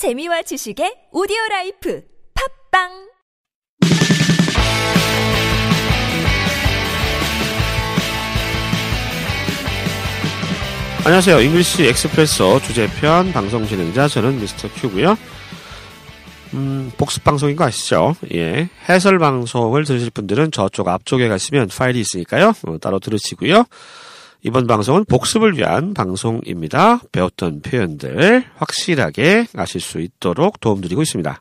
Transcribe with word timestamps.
재미와 0.00 0.40
지식의 0.40 1.12
오디오 1.12 1.36
life 1.50 2.02
팟빵 2.72 2.88
안녕하세요. 11.04 11.40
English 11.42 11.84
Expresso 11.84 12.60
주제편 12.60 13.34
방송 13.34 13.66
진행자 13.66 14.08
저는 14.08 14.40
Mr. 14.40 14.70
Q고요. 14.72 15.18
음, 16.54 16.90
복습 16.96 17.22
방송인 17.22 17.54
거 17.56 17.64
아시죠? 17.64 18.16
예. 18.32 18.70
해설 18.88 19.18
방송을 19.18 19.84
들으실 19.84 20.08
분들은 20.12 20.52
저쪽 20.52 20.88
앞쪽에 20.88 21.28
가시면 21.28 21.68
파일이 21.68 22.00
있으니까요. 22.00 22.54
어, 22.66 22.78
따로 22.78 23.00
들으시고요. 23.00 23.66
이번 24.42 24.66
방송은 24.66 25.04
복습을 25.04 25.56
위한 25.58 25.92
방송입니다. 25.92 27.00
배웠던 27.12 27.60
표현들 27.60 28.44
확실하게 28.56 29.48
아실 29.54 29.80
수 29.80 30.00
있도록 30.00 30.60
도움드리고 30.60 31.02
있습니다. 31.02 31.40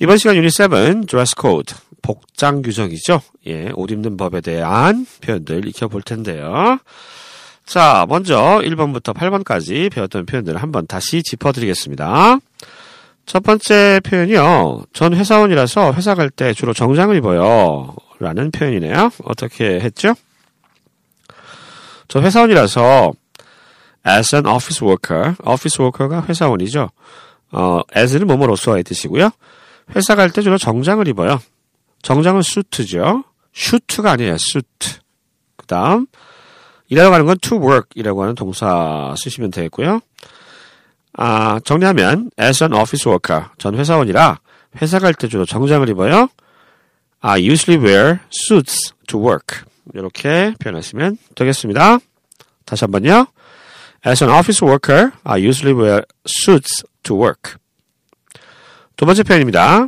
이번 0.00 0.18
시간 0.18 0.36
유닛 0.36 0.50
7 0.50 0.68
dress 1.06 1.34
code 1.34 1.74
복장 2.02 2.60
규정이죠. 2.62 3.22
예, 3.46 3.70
옷 3.74 3.90
입는 3.90 4.16
법에 4.18 4.40
대한 4.42 5.06
표현들 5.22 5.66
익혀볼 5.68 6.02
텐데요. 6.02 6.78
자, 7.64 8.04
먼저 8.08 8.60
1번부터 8.64 9.14
8번까지 9.14 9.90
배웠던 9.90 10.26
표현들을 10.26 10.60
한번 10.60 10.86
다시 10.86 11.22
짚어드리겠습니다. 11.22 12.38
첫 13.24 13.42
번째 13.42 14.00
표현이요. 14.04 14.84
전 14.92 15.14
회사원이라서 15.14 15.94
회사 15.94 16.14
갈 16.14 16.30
때 16.30 16.52
주로 16.52 16.74
정장을 16.74 17.16
입어요. 17.16 17.94
라는 18.18 18.50
표현이네요. 18.50 19.10
어떻게 19.24 19.80
했죠? 19.80 20.14
저 22.10 22.20
회사원이라서 22.20 23.12
as 24.06 24.34
an 24.34 24.46
office 24.46 24.84
worker, 24.84 25.36
office 25.46 25.80
worker가 25.80 26.26
회사원이죠. 26.28 26.90
어, 27.52 27.80
as는 27.94 28.26
뭐뭐로서의 28.26 28.82
뜻이고요. 28.82 29.30
회사 29.94 30.16
갈 30.16 30.30
때 30.30 30.42
주로 30.42 30.58
정장을 30.58 31.06
입어요. 31.06 31.40
정장은 32.02 32.42
수트죠. 32.42 33.22
슈트가 33.52 34.10
아니에요. 34.12 34.36
수트. 34.38 34.98
그 35.56 35.66
다음 35.66 36.06
일하러 36.88 37.10
가는 37.10 37.26
건 37.26 37.38
to 37.38 37.58
work이라고 37.58 38.22
하는 38.22 38.34
동사 38.34 39.14
쓰시면 39.16 39.52
되겠고요. 39.52 40.00
아, 41.12 41.60
정리하면 41.64 42.30
as 42.40 42.64
an 42.64 42.72
office 42.72 43.08
worker, 43.08 43.50
전 43.58 43.76
회사원이라 43.76 44.40
회사 44.82 44.98
갈 44.98 45.14
때 45.14 45.28
주로 45.28 45.44
정장을 45.44 45.88
입어요. 45.88 46.28
I 47.20 47.44
usually 47.48 47.80
wear 47.84 48.18
suits 48.32 48.94
to 49.06 49.20
work. 49.20 49.69
이렇게 49.94 50.54
표현하시면 50.60 51.18
되겠습니다. 51.34 51.98
다시 52.64 52.84
한번요. 52.84 53.26
As 54.06 54.24
an 54.24 54.32
office 54.32 54.66
worker, 54.66 55.10
I 55.24 55.44
usually 55.44 55.78
wear 55.78 56.02
suits 56.26 56.84
to 57.02 57.16
work. 57.16 57.54
두 58.96 59.06
번째 59.06 59.22
표현입니다. 59.22 59.86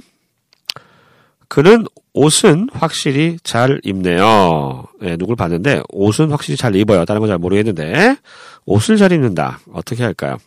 그는 1.48 1.84
옷은 2.14 2.68
확실히 2.72 3.38
잘 3.42 3.80
입네요. 3.84 4.84
네, 5.00 5.16
누굴 5.16 5.36
봤는데 5.36 5.82
옷은 5.90 6.30
확실히 6.30 6.56
잘 6.56 6.74
입어요. 6.74 7.04
다른 7.04 7.20
건 7.20 7.28
잘 7.28 7.38
모르겠는데 7.38 8.16
옷을 8.64 8.96
잘 8.96 9.12
입는다. 9.12 9.60
어떻게 9.72 10.02
할까요? 10.02 10.38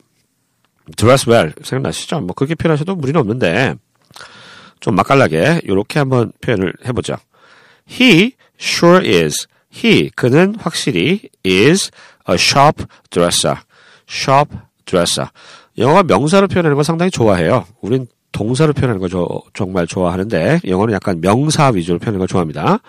dress 0.97 1.29
well 1.29 1.53
생각나시죠? 1.63 2.21
뭐 2.21 2.33
그렇게 2.35 2.55
표현하셔도 2.55 2.95
무리는 2.95 3.19
없는데 3.19 3.75
좀 4.79 4.95
맛깔나게 4.95 5.61
이렇게 5.63 5.99
한번 5.99 6.31
표현을 6.41 6.73
해보죠. 6.85 7.15
He 7.89 8.33
sure 8.59 9.07
is. 9.07 9.47
He 9.73 10.09
그는 10.15 10.55
확실히 10.57 11.29
is 11.45 11.91
a 12.29 12.35
sharp 12.35 12.85
dresser. 13.09 13.57
sharp 14.09 14.55
dresser. 14.85 15.29
영어가 15.77 16.03
명사로 16.03 16.47
표현하는 16.47 16.75
걸 16.75 16.83
상당히 16.83 17.11
좋아해요. 17.11 17.65
우린 17.81 18.07
동사로 18.31 18.73
표현하는 18.73 18.99
걸 18.99 19.09
저, 19.09 19.27
정말 19.53 19.87
좋아하는데 19.87 20.61
영어는 20.65 20.93
약간 20.93 21.21
명사 21.21 21.69
위주로 21.69 21.99
표현하는 21.99 22.19
걸 22.19 22.27
좋아합니다. 22.27 22.79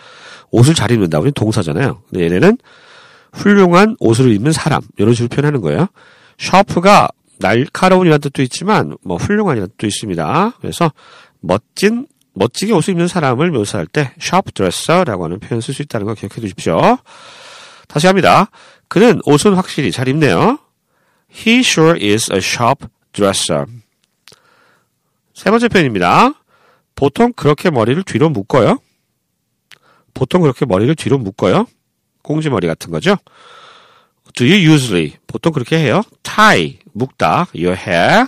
옷을 0.50 0.74
잘 0.74 0.90
입는다. 0.90 1.18
우린 1.18 1.32
동사잖아요. 1.32 2.02
근데 2.10 2.24
얘네는 2.24 2.58
훌륭한 3.32 3.96
옷을 4.00 4.32
입는 4.32 4.52
사람 4.52 4.82
이런 4.96 5.14
식으로 5.14 5.28
표현하는 5.28 5.60
거예요. 5.60 5.86
샤프가 6.38 7.08
날카로운이라는 7.38 8.20
뜻도 8.20 8.42
있지만 8.42 8.96
뭐 9.04 9.16
훌륭한이라는 9.16 9.70
뜻도 9.72 9.86
있습니다. 9.86 10.52
그래서 10.60 10.90
멋진 11.40 12.06
멋지게 12.36 12.72
옷을 12.74 12.92
입는 12.92 13.08
사람을 13.08 13.50
묘사할 13.50 13.86
때 13.86 14.12
sharp 14.20 14.52
dresser라고 14.52 15.24
하는 15.24 15.40
표현 15.40 15.62
쓸 15.62 15.72
수 15.72 15.80
있다는 15.82 16.06
거 16.06 16.14
기억해 16.14 16.40
두십시오. 16.40 16.98
다시 17.88 18.06
합니다. 18.06 18.50
그는 18.88 19.20
옷은 19.24 19.54
확실히 19.54 19.90
잘 19.90 20.06
입네요. 20.06 20.58
He 21.34 21.60
sure 21.60 21.98
is 21.98 22.30
a 22.30 22.38
sharp 22.38 22.86
dresser. 23.12 23.64
세 25.32 25.50
번째 25.50 25.68
표현입니다. 25.68 26.34
보통 26.94 27.32
그렇게 27.32 27.70
머리를 27.70 28.02
뒤로 28.02 28.28
묶어요. 28.28 28.80
보통 30.12 30.42
그렇게 30.42 30.66
머리를 30.66 30.94
뒤로 30.94 31.16
묶어요. 31.18 31.66
꽁지머리 32.22 32.66
같은 32.66 32.90
거죠. 32.90 33.16
Do 34.34 34.46
you 34.46 34.72
usually 34.72 35.14
보통 35.26 35.52
그렇게 35.52 35.78
해요. 35.78 36.02
tie 36.22 36.78
묶다 36.92 37.46
your 37.54 37.78
hair 37.78 38.26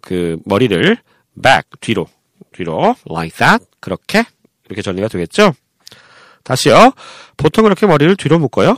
그 0.00 0.38
머리를 0.46 0.96
back 1.42 1.68
뒤로 1.80 2.06
뒤로 2.54 2.96
like 3.10 3.36
that 3.38 3.64
그렇게 3.80 4.24
이렇게 4.66 4.82
정리가 4.82 5.08
되겠죠. 5.08 5.54
다시요. 6.42 6.92
보통 7.36 7.64
그렇게 7.64 7.86
머리를 7.86 8.16
뒤로 8.16 8.38
묶어요. 8.38 8.76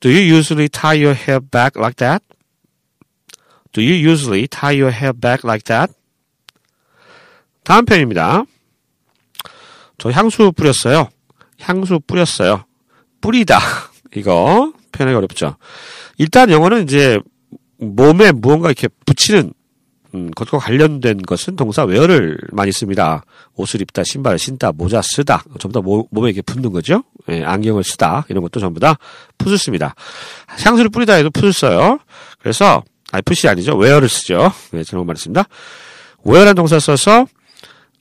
Do 0.00 0.10
you 0.10 0.34
usually 0.34 0.68
tie 0.68 1.02
your 1.02 1.18
hair 1.18 1.40
back 1.40 1.72
like 1.76 1.96
that? 1.96 2.24
Do 3.72 3.82
you 3.82 3.94
usually 3.94 4.46
tie 4.48 4.80
your 4.80 4.94
hair 4.94 5.12
back 5.12 5.42
like 5.44 5.64
that? 5.64 5.92
다음 7.64 7.84
편입니다. 7.84 8.44
저 9.98 10.10
향수 10.10 10.52
뿌렸어요. 10.52 11.08
향수 11.60 12.00
뿌렸어요. 12.06 12.64
뿌리다. 13.20 13.58
이거 14.16 14.72
표현하기 14.92 15.16
어렵죠. 15.16 15.56
일단 16.18 16.50
영어는 16.50 16.84
이제 16.84 17.20
몸에 17.78 18.32
무언가 18.32 18.68
이렇게 18.68 18.88
붙이는 19.06 19.52
음, 20.14 20.30
것과 20.32 20.58
관련된 20.58 21.22
것은 21.22 21.56
동사 21.56 21.84
wear를 21.84 22.38
많이 22.52 22.72
씁니다. 22.72 23.22
옷을 23.54 23.80
입다, 23.80 24.02
신발을 24.04 24.38
신다, 24.38 24.72
모자 24.72 25.00
쓰다. 25.02 25.44
전부 25.58 25.72
다 25.72 25.80
모, 25.80 26.08
몸에 26.10 26.30
이렇게 26.30 26.42
붙는 26.42 26.72
거죠. 26.72 27.04
예, 27.28 27.44
안경을 27.44 27.84
쓰다. 27.84 28.26
이런 28.28 28.42
것도 28.42 28.60
전부 28.60 28.80
다 28.80 28.96
put을 29.38 29.58
씁니다. 29.58 29.94
향수를 30.64 30.90
뿌리다 30.90 31.14
해도 31.14 31.30
put을 31.30 31.52
써요. 31.52 31.98
그래서, 32.40 32.82
아니, 33.12 33.22
put이 33.22 33.48
아니죠. 33.48 33.76
wear를 33.76 34.08
쓰죠. 34.08 34.52
네, 34.72 34.82
잘못 34.82 35.04
말했습니다. 35.04 35.44
wear라는 36.24 36.54
동사 36.54 36.78
써서 36.78 37.26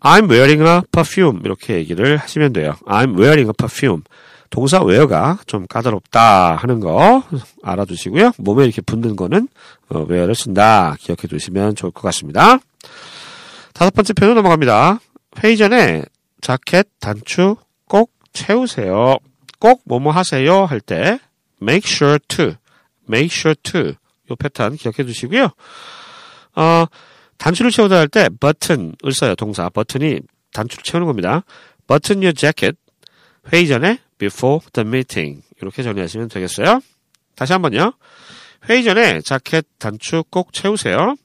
I'm 0.01 0.29
wearing 0.29 0.63
a 0.63 0.81
perfume 0.91 1.41
이렇게 1.43 1.75
얘기를 1.75 2.17
하시면 2.17 2.53
돼요. 2.53 2.75
I'm 2.87 3.17
wearing 3.17 3.49
a 3.49 3.53
perfume. 3.57 4.01
동사 4.49 4.79
wear가 4.81 5.39
좀 5.45 5.67
까다롭다 5.67 6.55
하는 6.55 6.79
거 6.79 7.23
알아두시고요. 7.63 8.31
몸에 8.37 8.65
이렇게 8.65 8.81
붙는 8.81 9.15
거는 9.15 9.47
어, 9.89 10.05
wear를 10.09 10.35
쓴다 10.35 10.95
기억해 10.99 11.27
두시면 11.27 11.75
좋을 11.75 11.91
것 11.91 12.01
같습니다. 12.01 12.57
다섯 13.73 13.91
번째 13.93 14.13
표현 14.13 14.35
넘어갑니다. 14.35 14.99
회의 15.43 15.57
전에 15.57 16.03
자켓 16.41 16.87
단추 16.99 17.55
꼭 17.87 18.11
채우세요. 18.33 19.17
꼭 19.59 19.81
뭐뭐 19.85 20.11
하세요 20.11 20.65
할 20.65 20.79
때 20.81 21.19
make 21.61 21.89
sure 21.89 22.17
to, 22.27 22.53
make 23.07 23.29
sure 23.31 23.55
to 23.61 23.93
요 24.31 24.35
패턴 24.37 24.75
기억해 24.75 25.03
두시고요. 25.03 25.49
어, 26.55 26.85
단추를 27.37 27.71
채우다 27.71 27.97
할 27.97 28.07
때 28.07 28.29
button을 28.29 29.13
써요. 29.13 29.35
동사 29.35 29.69
버튼이 29.69 30.19
단추를 30.53 30.83
채우는 30.83 31.07
겁니다. 31.07 31.43
button 31.87 32.21
your 32.23 32.33
jacket 32.33 32.77
회의 33.51 33.67
전에 33.67 33.99
before 34.17 34.59
the 34.73 34.87
meeting 34.87 35.41
이렇게 35.61 35.83
정리하시면 35.83 36.29
되겠어요. 36.29 36.81
다시 37.35 37.53
한번요. 37.53 37.93
회의 38.69 38.83
전에 38.83 39.21
자켓 39.21 39.65
단추 39.77 40.23
꼭 40.29 40.53
채우세요. 40.53 41.15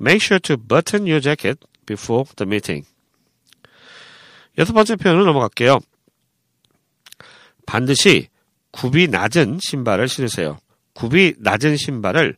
Make 0.00 0.24
sure 0.24 0.40
to 0.40 0.56
button 0.56 1.06
your 1.06 1.20
jacket 1.20 1.60
before 1.86 2.24
the 2.36 2.46
meeting. 2.46 2.86
여섯 4.58 4.72
번째 4.72 4.96
표현으로 4.96 5.24
넘어갈게요. 5.26 5.78
반드시 7.66 8.28
굽이 8.72 9.08
낮은 9.08 9.58
신발을 9.60 10.08
신으세요. 10.08 10.58
굽이 10.94 11.34
낮은 11.38 11.76
신발을 11.76 12.36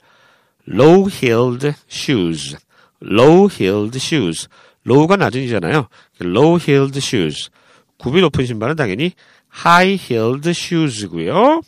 low-heeled 0.69 1.75
shoes 1.91 2.57
low-heeled 3.03 3.97
shoes. 3.97 4.49
low가 4.87 5.17
낮은이잖아요. 5.17 5.89
low-heeled 6.21 6.97
shoes. 6.99 7.51
굽이 7.99 8.21
높은 8.21 8.47
신발은 8.47 8.77
당연히 8.77 9.13
high-heeled 9.65 10.49
shoes고요. 10.49 11.61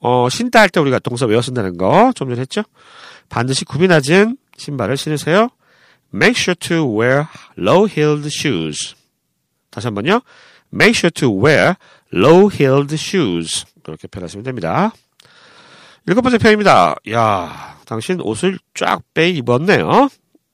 어, 0.00 0.28
신다 0.28 0.60
할 0.60 0.68
때 0.68 0.80
우리가 0.80 0.98
동사 0.98 1.26
외워 1.26 1.40
쓴다는 1.42 1.76
거 1.76 2.12
좀 2.14 2.28
전에 2.28 2.40
했죠? 2.40 2.62
반드시 3.28 3.64
굽이 3.64 3.86
낮은 3.88 4.36
신발을 4.56 4.96
신으세요. 4.96 5.48
Make 6.14 6.40
sure 6.40 6.54
to 6.56 7.00
wear 7.00 7.24
low-heeled 7.56 8.26
shoes. 8.26 8.94
다시 9.70 9.86
한번요. 9.86 10.20
Make 10.74 10.98
sure 10.98 11.10
to 11.10 11.30
wear 11.44 11.74
low-heeled 12.12 12.92
shoes. 12.94 13.64
그렇게 13.82 14.06
표현하시면 14.08 14.44
됩니다. 14.44 14.92
일곱 16.06 16.22
번째 16.22 16.38
표현입니다. 16.38 16.96
야, 17.12 17.78
당신 17.86 18.20
옷을 18.20 18.58
쫙 18.74 19.02
빼 19.14 19.30
입었네요. 19.30 20.08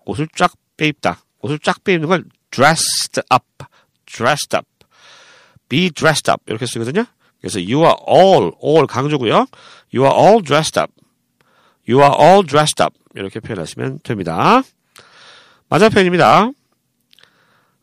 옷을 0.04 0.28
쫙 0.36 0.52
빼 0.76 0.88
입다. 0.88 1.20
옷을 1.40 1.58
쫙 1.58 1.82
빼 1.82 1.94
입는 1.94 2.08
걸 2.08 2.24
dressed 2.50 3.20
up, 3.32 3.44
dressed 4.10 4.56
up, 4.56 4.66
be 5.68 5.90
dressed 5.90 6.30
up 6.30 6.42
이렇게 6.46 6.66
쓰거든요. 6.66 7.04
그래서 7.40 7.60
you 7.60 7.80
are 7.80 7.96
all, 8.08 8.52
all 8.62 8.86
강조고요. 8.86 9.46
You 9.94 10.04
are 10.04 10.14
all 10.14 10.42
dressed 10.42 10.78
up. 10.80 10.92
You 11.88 12.02
are 12.02 12.14
all 12.18 12.44
dressed 12.44 12.82
up. 12.82 12.96
이렇게 13.14 13.40
표현하시면 13.40 14.00
됩니다. 14.02 14.62
마지막 15.68 15.90
표현입니다. 15.90 16.50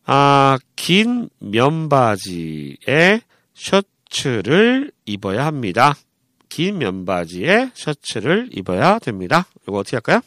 아, 0.06 0.57
긴 0.75 1.30
면바지에 1.39 3.22
셔츠를 3.54 4.92
입어야 5.06 5.45
합니다. 5.45 5.95
긴 6.50 6.77
면바지에 6.77 7.72
셔츠를 7.74 8.50
입어야 8.51 9.00
됩니다. 9.00 9.45
이거 9.63 9.77
어떻게 9.77 9.98
할까요? 9.98 10.22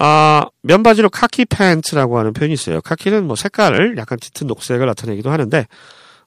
아, 0.00 0.46
면바지로 0.62 1.10
khaki 1.10 1.44
pants라고 1.46 2.18
하는 2.18 2.32
표현이 2.32 2.54
있어요. 2.54 2.80
khaki는 2.80 3.26
뭐 3.26 3.34
색깔을 3.34 3.96
약간 3.98 4.18
짙은 4.20 4.46
녹색을 4.46 4.86
나타내기도 4.86 5.30
하는데, 5.30 5.66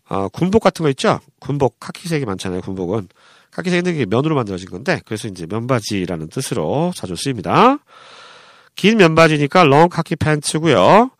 아, 0.07 0.27
군복 0.27 0.61
같은 0.61 0.83
거 0.83 0.89
있죠? 0.89 1.21
군복, 1.39 1.79
카키색이 1.79 2.25
많잖아요, 2.25 2.61
군복은. 2.61 3.07
카키색은 3.51 3.93
이게 3.95 4.05
면으로 4.05 4.35
만들어진 4.35 4.69
건데, 4.69 5.01
그래서 5.05 5.29
이제 5.29 5.45
면바지라는 5.45 6.27
뜻으로 6.27 6.91
자주 6.95 7.15
쓰입니다. 7.15 7.77
긴 8.75 8.97
면바지니까 8.97 9.63
long 9.63 9.87
khaki 9.89 10.17
pants고요. 10.17 11.11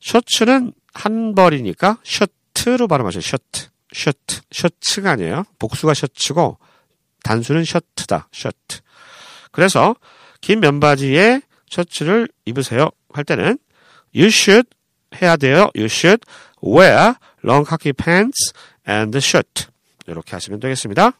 셔츠는 0.00 0.72
한 0.92 1.34
벌이니까 1.34 1.98
셔트로 2.02 2.88
발음하셔요. 2.88 3.20
셔트, 3.20 3.68
셔트, 3.92 4.40
셔츠가 4.50 5.12
아니에요. 5.12 5.44
복수가 5.58 5.94
셔츠고 5.94 6.58
단수는 7.22 7.64
셔트다. 7.64 8.28
셔트. 8.32 8.80
그래서 9.52 9.94
긴 10.40 10.60
면바지에 10.60 11.42
셔츠를 11.70 12.28
입으세요 12.44 12.90
할 13.12 13.24
때는 13.24 13.58
you 14.14 14.26
should 14.26 14.68
해야 15.20 15.36
돼요. 15.36 15.70
you 15.74 15.86
should 15.86 16.20
wear 16.62 17.14
long 17.44 17.66
khaki 17.68 17.92
pants 17.92 18.52
and 18.88 19.16
shirt. 19.18 19.66
이렇게 20.06 20.32
하시면 20.32 20.60
되겠습니다. 20.60 21.12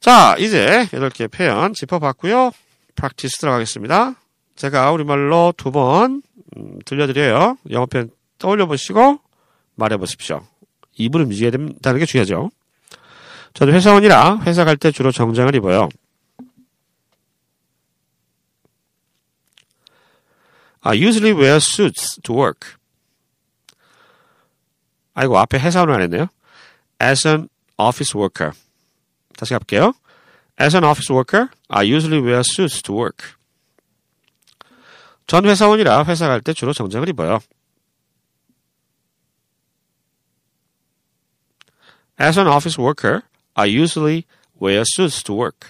자, 0.00 0.36
이제 0.38 0.86
8개 0.92 1.30
표현 1.30 1.72
짚어봤고요. 1.72 2.50
프랙티스 2.94 3.38
들어가겠습니다. 3.38 4.14
제가 4.56 4.92
우리말로 4.92 5.54
두번 5.56 6.22
음, 6.56 6.78
들려드려요. 6.84 7.56
영어 7.70 7.86
표현 7.86 8.10
떠올려 8.38 8.66
보시고 8.66 9.18
말해 9.76 9.96
보십시오. 9.96 10.42
입을 10.96 11.22
움직여야 11.22 11.50
된다는 11.50 11.98
게 12.00 12.06
중요하죠. 12.06 12.50
저는 13.54 13.72
회사원이라 13.74 14.40
회사 14.46 14.64
갈 14.64 14.76
때 14.76 14.90
주로 14.90 15.10
정장을 15.10 15.54
입어요. 15.54 15.88
I 20.83 20.93
usually 20.93 21.33
wear 21.33 21.57
suits 21.57 22.21
to 22.21 22.35
work. 22.35 22.75
아이고, 25.13 25.37
앞에 25.37 25.59
회사원을 25.59 25.93
안 25.95 26.01
했네요. 26.03 26.27
As 27.01 27.27
an 27.27 27.49
office 27.77 28.17
worker. 28.17 28.53
다시 29.37 29.53
가볼게요. 29.53 29.93
As 30.59 30.75
an 30.75 30.83
office 30.83 31.11
worker, 31.11 31.49
I 31.69 31.85
usually 31.85 32.21
wear 32.21 32.41
suits 32.45 32.81
to 32.83 32.95
work. 32.95 33.39
전 35.27 35.45
회사원이라 35.45 36.05
회사 36.05 36.27
갈 36.27 36.41
때 36.41 36.53
주로 36.53 36.73
정장을 36.73 37.07
입어요. 37.09 37.39
As 42.19 42.37
an 42.37 42.47
office 42.47 42.81
worker, 42.81 43.21
I 43.53 43.69
usually 43.69 44.23
wear 44.61 44.83
suits 44.85 45.23
to 45.23 45.35
work. 45.35 45.69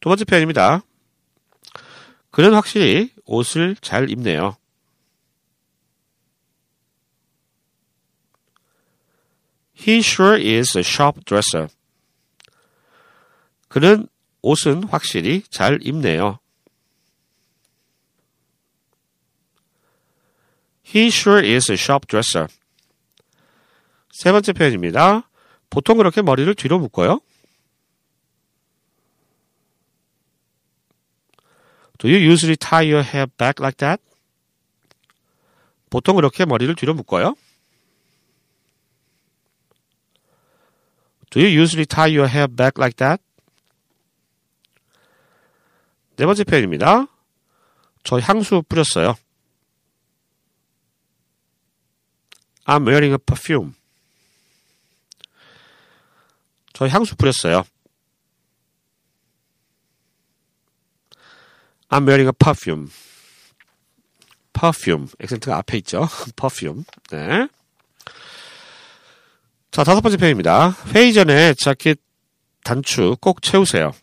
두 0.00 0.08
번째 0.08 0.24
표현입니다. 0.24 0.82
그는 2.30 2.54
확실히 2.54 3.10
옷을 3.27 3.75
잘 3.81 4.09
입네요. 4.09 4.57
He 9.79 9.99
sure 9.99 10.41
is 10.41 10.75
a 10.77 10.81
sharp 10.81 11.23
dresser. 11.23 11.67
그는 13.67 14.07
옷은 14.41 14.85
확실히 14.85 15.43
잘 15.49 15.77
입네요. 15.81 16.39
He 20.83 21.07
sure 21.07 21.45
is 21.45 21.71
a 21.71 21.75
sharp 21.75 22.07
dresser. 22.07 22.47
세 24.11 24.31
번째 24.31 24.53
표현입니다. 24.53 25.29
보통 25.69 25.97
그렇게 25.97 26.21
머리를 26.21 26.53
뒤로 26.55 26.79
묶어요? 26.79 27.19
Do 31.99 32.09
you 32.09 32.17
usually 32.17 32.55
tie 32.55 32.83
your 32.83 33.03
hair 33.03 33.27
back 33.37 33.59
like 33.59 33.77
that? 33.77 34.01
보통 35.89 36.15
그렇게 36.15 36.45
머리를 36.45 36.73
뒤로 36.75 36.93
묶어요? 36.93 37.35
Do 41.29 41.41
you 41.41 41.49
usually 41.49 41.85
tie 41.85 42.07
your 42.07 42.27
hair 42.27 42.47
back 42.47 42.73
like 42.77 42.97
that? 42.97 43.21
네 46.17 46.25
번째 46.25 46.43
표현입니다. 46.43 47.07
저 48.03 48.19
향수 48.19 48.63
뿌렸어요. 48.63 49.15
I'm 52.65 52.85
wearing 52.85 53.13
a 53.13 53.17
perfume. 53.17 53.73
저 56.73 56.87
향수 56.87 57.15
뿌렸어요. 57.15 57.65
I'm 61.89 62.05
wearing 62.05 62.27
a 62.27 62.33
perfume. 62.33 62.89
perfume. 64.53 65.07
액센트가 65.19 65.57
앞에 65.57 65.77
있죠. 65.77 66.07
perfume. 66.35 66.83
네. 67.11 67.47
자, 69.71 69.83
다섯 69.83 70.01
번째 70.01 70.17
표현입니다. 70.17 70.75
회의 70.95 71.13
전에 71.13 71.53
자켓 71.53 71.99
단추 72.63 73.15
꼭 73.21 73.41
채우세요. 73.41 73.93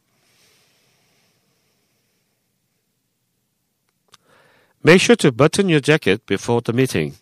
Make 4.86 5.02
sure 5.02 5.16
to 5.16 5.31
button 5.31 5.69
your 5.69 5.81
jacket 5.81 6.25
before 6.26 6.62
the 6.62 6.75
meeting. 6.76 7.16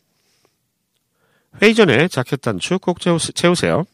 회의 1.62 1.74
전에 1.74 2.08
자켓 2.08 2.40
단추 2.40 2.78
꼭 2.78 2.98
채우세요. 3.00 3.84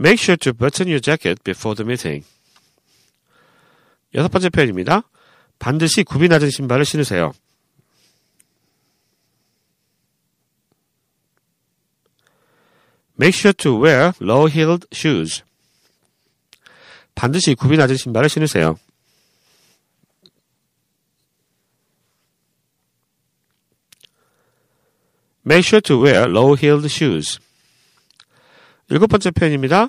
Make 0.00 0.18
sure 0.18 0.38
to 0.38 0.54
button 0.54 0.88
your 0.88 0.98
jacket 0.98 1.44
before 1.44 1.76
the 1.76 1.84
meeting. 1.84 2.24
여섯 4.14 4.28
번째 4.28 4.48
표현입니다. 4.48 5.02
반드시 5.58 6.04
굽이 6.04 6.28
낮은 6.28 6.48
신발을 6.48 6.86
신으세요. 6.86 7.34
Make 13.20 13.38
sure 13.38 13.52
to 13.52 13.76
wear 13.76 14.12
low-heeled 14.22 14.86
shoes. 14.90 15.42
반드시 17.14 17.54
굽이 17.54 17.76
낮은 17.76 17.98
신발을 17.98 18.30
신으세요. 18.30 18.78
Make 25.44 25.66
sure 25.68 25.82
to 25.82 26.02
wear 26.02 26.24
low-heeled 26.24 26.86
shoes. 26.86 27.38
일곱 28.90 29.06
번째 29.06 29.30
표현입니다. 29.30 29.88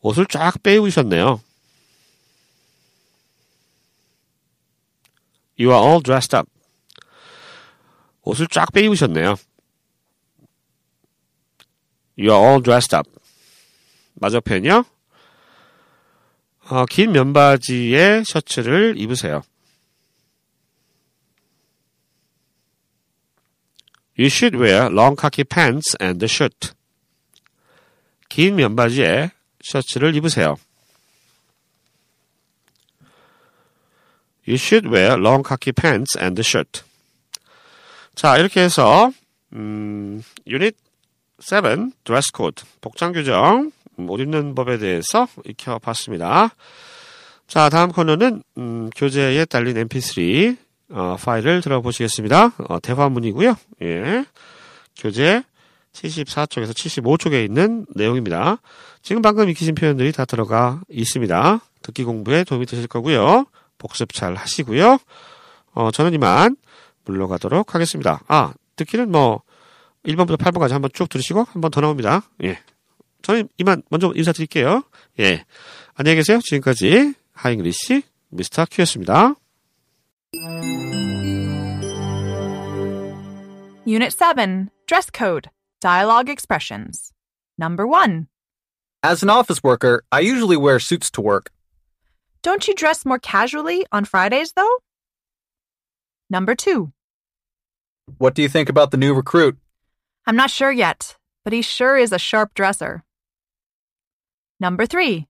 옷을 0.00 0.26
쫙 0.26 0.60
빼입으셨네요. 0.62 1.40
You 5.58 5.72
are 5.72 5.80
all 5.80 6.02
dressed 6.02 6.36
up. 6.36 6.50
옷을 8.22 8.48
쫙 8.48 8.72
빼입으셨네요. 8.72 9.36
You 12.18 12.32
are 12.32 12.44
all 12.44 12.62
dressed 12.62 12.96
up. 12.96 13.08
마지막 14.14 14.42
표현이요. 14.42 14.84
어, 16.70 16.86
긴 16.86 17.12
면바지에 17.12 18.24
셔츠를 18.26 18.94
입으세요. 18.98 19.42
You 24.18 24.26
should 24.26 24.56
wear 24.56 24.90
long 24.90 25.16
khaki 25.16 25.44
pants 25.44 25.96
and 26.00 26.24
a 26.24 26.28
shirt. 26.28 26.73
긴 28.34 28.56
면바지에 28.56 29.30
셔츠를 29.62 30.16
입으세요. 30.16 30.56
You 34.44 34.56
should 34.56 34.88
wear 34.88 35.12
long 35.12 35.46
khaki 35.48 35.72
pants 35.72 36.18
and 36.18 36.40
a 36.40 36.42
shirt. 36.42 36.82
자, 38.16 38.36
이렇게 38.36 38.60
해서 38.60 39.12
음, 39.52 40.20
유닛 40.48 40.74
7 41.38 41.92
dress 42.02 42.32
code 42.32 42.64
복장 42.80 43.12
규정 43.12 43.70
음, 44.00 44.10
옷 44.10 44.18
입는 44.18 44.56
법에 44.56 44.78
대해서 44.78 45.28
익혀봤습니다. 45.44 46.56
자, 47.46 47.68
다음 47.68 47.92
코너는 47.92 48.42
음, 48.58 48.90
교재에 48.96 49.44
딸린 49.44 49.76
mp3 49.86 50.56
어, 50.90 51.16
파일을 51.22 51.60
들어보시겠습니다. 51.60 52.52
어, 52.68 52.80
대화문이고요. 52.80 53.54
예. 53.82 54.24
교재 54.96 55.44
74쪽에서 55.94 56.72
75쪽에 56.72 57.44
있는 57.44 57.86
내용입니다. 57.94 58.58
지금 59.02 59.22
방금 59.22 59.48
익히신 59.48 59.74
표현들이 59.74 60.12
다 60.12 60.24
들어가 60.24 60.80
있습니다. 60.90 61.60
듣기 61.82 62.04
공부에 62.04 62.44
도움이 62.44 62.66
되실 62.66 62.86
거고요. 62.88 63.46
복습 63.78 64.12
잘 64.12 64.34
하시고요. 64.34 64.98
어, 65.72 65.90
저는 65.90 66.12
이만 66.14 66.56
물러가도록 67.04 67.74
하겠습니다. 67.74 68.20
아, 68.28 68.52
듣기는 68.76 69.10
뭐 69.10 69.42
1번부터 70.04 70.36
8번까지 70.38 70.70
한번 70.70 70.90
쭉 70.92 71.08
들으시고 71.08 71.44
한 71.48 71.60
번 71.60 71.70
더 71.70 71.80
나옵니다. 71.80 72.22
예. 72.42 72.58
저는 73.22 73.48
이만 73.58 73.82
먼저 73.90 74.12
인사드릴게요. 74.14 74.82
예. 75.20 75.44
안녕히 75.94 76.16
계세요. 76.16 76.40
지금까지 76.42 77.14
하잉글리시 77.32 78.02
미스터 78.30 78.66
큐였습니다. 78.70 79.34
Unit 83.86 84.16
7 84.16 84.68
Dress 84.86 85.10
Code 85.12 85.50
Dialogue 85.84 86.30
Expressions. 86.30 87.12
Number 87.58 87.86
1. 87.86 88.26
As 89.02 89.22
an 89.22 89.28
office 89.28 89.62
worker, 89.62 90.02
I 90.10 90.20
usually 90.20 90.56
wear 90.56 90.80
suits 90.80 91.10
to 91.10 91.20
work. 91.20 91.50
Don't 92.42 92.66
you 92.66 92.74
dress 92.74 93.04
more 93.04 93.18
casually 93.18 93.84
on 93.92 94.06
Fridays, 94.06 94.54
though? 94.56 94.78
Number 96.30 96.54
2. 96.54 96.90
What 98.16 98.34
do 98.34 98.40
you 98.40 98.48
think 98.48 98.70
about 98.70 98.92
the 98.92 98.96
new 98.96 99.12
recruit? 99.12 99.58
I'm 100.26 100.36
not 100.36 100.48
sure 100.48 100.72
yet, 100.72 101.18
but 101.44 101.52
he 101.52 101.60
sure 101.60 101.98
is 101.98 102.12
a 102.12 102.18
sharp 102.18 102.54
dresser. 102.54 103.04
Number 104.58 104.86
3. 104.86 105.28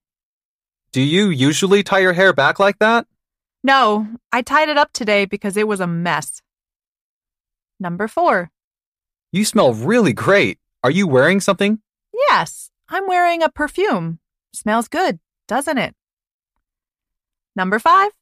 Do 0.92 1.00
you 1.00 1.30
usually 1.30 1.82
tie 1.82 1.99
your 1.99 2.12
hair 2.12 2.32
back 2.32 2.61
like 2.61 2.78
that? 2.78 3.08
No, 3.64 4.06
I 4.32 4.42
tied 4.42 4.68
it 4.68 4.78
up 4.78 4.92
today 4.92 5.25
because 5.25 5.56
it 5.56 5.66
was 5.66 5.80
a 5.80 5.88
mess. 5.88 6.42
Number 7.80 8.06
4. 8.06 8.52
You 9.34 9.44
smell 9.44 9.74
really 9.74 10.12
great. 10.12 10.60
Are 10.84 10.92
you 10.92 11.08
wearing 11.08 11.40
something? 11.40 11.80
Yes, 12.28 12.70
I'm 12.88 13.08
wearing 13.08 13.42
a 13.42 13.48
perfume. 13.48 14.20
Smells 14.52 14.86
good, 14.86 15.18
doesn't 15.48 15.76
it? 15.76 15.96
Number 17.56 17.80
5. 17.80 18.12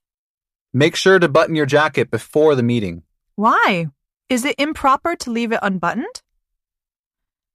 Make 0.72 0.96
sure 0.96 1.18
to 1.18 1.28
button 1.28 1.54
your 1.54 1.66
jacket 1.66 2.10
before 2.10 2.54
the 2.54 2.62
meeting. 2.62 3.02
Why? 3.34 3.88
Is 4.30 4.46
it 4.46 4.54
improper 4.56 5.14
to 5.16 5.30
leave 5.30 5.52
it 5.52 5.58
unbuttoned? 5.60 6.22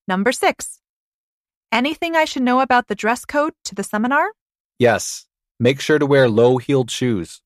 Number 0.07 0.31
6. 0.31 0.79
Anything 1.71 2.15
I 2.15 2.25
should 2.25 2.43
know 2.43 2.59
about 2.59 2.89
the 2.89 2.93
dress 3.03 3.25
code 3.25 3.53
to 3.63 3.73
the 3.73 3.83
seminar? 3.83 4.33
Yes. 4.77 5.25
Make 5.59 5.79
sure 5.79 5.97
to 5.97 6.05
wear 6.05 6.29
low 6.29 6.57
heeled 6.57 6.91
shoes. 6.91 7.41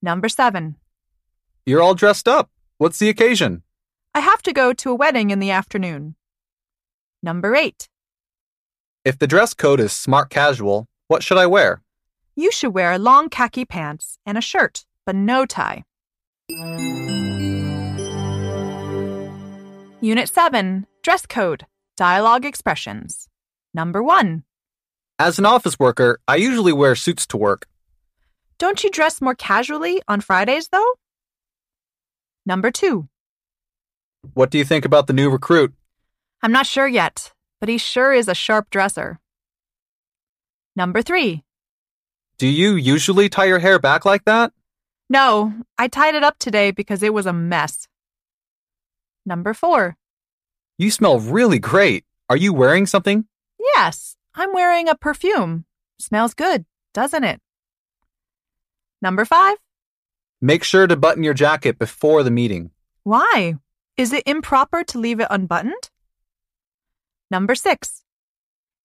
Number 0.00 0.30
7. 0.30 0.76
You're 1.66 1.82
all 1.82 1.94
dressed 1.94 2.26
up. 2.26 2.48
What's 2.78 2.98
the 2.98 3.10
occasion? 3.10 3.62
I 4.14 4.20
have 4.20 4.42
to 4.42 4.52
go 4.52 4.72
to 4.74 4.90
a 4.90 4.94
wedding 4.94 5.30
in 5.30 5.38
the 5.38 5.50
afternoon. 5.50 6.16
Number 7.22 7.56
8. 7.56 7.88
If 9.04 9.18
the 9.18 9.26
dress 9.26 9.54
code 9.54 9.80
is 9.80 9.92
smart 9.92 10.28
casual, 10.28 10.86
what 11.08 11.22
should 11.22 11.38
I 11.38 11.46
wear? 11.46 11.82
You 12.36 12.52
should 12.52 12.74
wear 12.74 12.98
long 12.98 13.28
khaki 13.30 13.64
pants 13.64 14.18
and 14.26 14.36
a 14.36 14.42
shirt, 14.42 14.84
but 15.06 15.14
no 15.14 15.46
tie. 15.46 15.84
Unit 20.00 20.28
7 20.28 20.86
Dress 21.02 21.26
Code 21.26 21.66
Dialogue 21.96 22.44
Expressions. 22.44 23.28
Number 23.72 24.02
1. 24.02 24.44
As 25.18 25.38
an 25.38 25.46
office 25.46 25.78
worker, 25.78 26.20
I 26.28 26.36
usually 26.36 26.72
wear 26.72 26.94
suits 26.94 27.26
to 27.28 27.36
work. 27.36 27.66
Don't 28.58 28.84
you 28.84 28.90
dress 28.90 29.20
more 29.22 29.34
casually 29.34 30.02
on 30.06 30.20
Fridays, 30.20 30.68
though? 30.68 30.92
Number 32.44 32.70
2. 32.70 33.08
What 34.34 34.50
do 34.50 34.58
you 34.58 34.64
think 34.64 34.84
about 34.84 35.08
the 35.08 35.12
new 35.12 35.28
recruit? 35.30 35.74
I'm 36.42 36.52
not 36.52 36.66
sure 36.66 36.86
yet, 36.86 37.32
but 37.60 37.68
he 37.68 37.76
sure 37.76 38.12
is 38.12 38.28
a 38.28 38.34
sharp 38.34 38.70
dresser. 38.70 39.20
Number 40.74 41.02
3. 41.02 41.42
Do 42.38 42.46
you 42.46 42.74
usually 42.76 43.28
tie 43.28 43.44
your 43.44 43.58
hair 43.58 43.78
back 43.78 44.04
like 44.04 44.24
that? 44.24 44.52
No, 45.10 45.52
I 45.76 45.88
tied 45.88 46.14
it 46.14 46.22
up 46.22 46.38
today 46.38 46.70
because 46.70 47.02
it 47.02 47.12
was 47.12 47.26
a 47.26 47.32
mess. 47.32 47.88
Number 49.26 49.52
4. 49.52 49.96
You 50.78 50.90
smell 50.90 51.18
really 51.18 51.58
great. 51.58 52.04
Are 52.30 52.36
you 52.36 52.54
wearing 52.54 52.86
something? 52.86 53.26
Yes, 53.76 54.16
I'm 54.34 54.52
wearing 54.54 54.88
a 54.88 54.94
perfume. 54.94 55.66
Smells 55.98 56.32
good, 56.32 56.64
doesn't 56.94 57.24
it? 57.24 57.40
Number 59.02 59.24
5. 59.24 59.58
Make 60.40 60.64
sure 60.64 60.86
to 60.86 60.96
button 60.96 61.22
your 61.22 61.34
jacket 61.34 61.78
before 61.78 62.22
the 62.22 62.30
meeting. 62.30 62.70
Why? 63.02 63.56
Is 63.96 64.12
it 64.12 64.22
improper 64.26 64.82
to 64.84 64.98
leave 64.98 65.20
it 65.20 65.26
unbuttoned? 65.30 65.90
Number 67.30 67.54
6. 67.54 68.02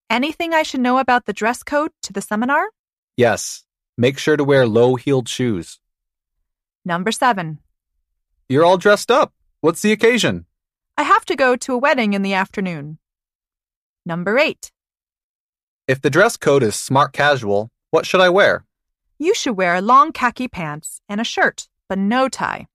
Anything 0.10 0.54
I 0.54 0.64
should 0.64 0.82
know 0.82 1.00
about 1.00 1.26
the 1.26 1.34
dress 1.34 1.64
code 1.64 1.92
to 2.04 2.14
the 2.14 2.22
seminar? 2.22 2.70
Yes. 3.16 3.64
Make 3.98 4.18
sure 4.18 4.38
to 4.38 4.44
wear 4.44 4.68
low 4.68 4.96
heeled 4.96 5.28
shoes. 5.28 5.80
Number 6.86 7.12
7. 7.12 7.60
You're 8.50 8.64
all 8.66 8.78
dressed 8.78 9.12
up. 9.12 9.34
What's 9.62 9.82
the 9.82 9.92
occasion? 9.92 10.46
I 10.98 11.04
have 11.04 11.26
to 11.26 11.36
go 11.36 11.56
to 11.56 11.74
a 11.74 11.78
wedding 11.78 12.14
in 12.14 12.22
the 12.22 12.34
afternoon. 12.34 13.00
Number 14.06 14.38
8. 14.38 14.72
If 15.88 16.02
the 16.02 16.10
dress 16.10 16.38
code 16.38 16.64
is 16.64 16.76
smart 16.76 17.14
casual, 17.14 17.70
what 17.92 18.06
should 18.06 18.22
I 18.22 18.30
wear? 18.30 18.66
You 19.18 19.34
should 19.34 19.58
wear 19.58 19.82
long 19.82 20.12
khaki 20.12 20.48
pants 20.48 21.02
and 21.10 21.20
a 21.20 21.24
shirt, 21.26 21.68
but 21.90 21.98
no 21.98 22.30
tie. 22.30 22.68